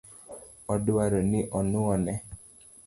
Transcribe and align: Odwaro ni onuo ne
Odwaro 0.73 1.19
ni 1.31 1.39
onuo 1.57 1.95
ne 2.03 2.13